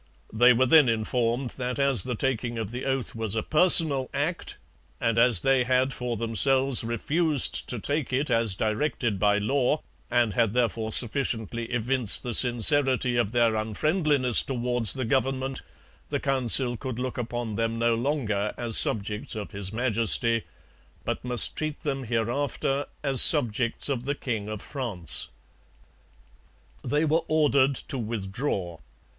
[0.33, 4.57] They were then informed that as the taking of the oath was a personal act
[4.99, 10.33] and as they had for themselves refused to take it as directed by law, and
[10.33, 15.61] had therefore sufficiently evinced the sincerity of their unfriendliness towards the government,
[16.09, 20.45] the Council could look upon them no longer as subjects of His Majesty,
[21.05, 25.29] but must treat them hereafter as subjects of the king of France.
[26.83, 28.79] They were ordered to withdraw.